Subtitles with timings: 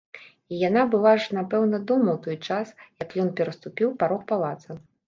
[0.53, 2.67] І яна была ж напэўна дома ў той час,
[3.05, 4.85] як ён пераступіў парог палаца.